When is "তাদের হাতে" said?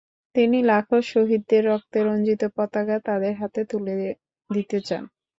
3.07-3.61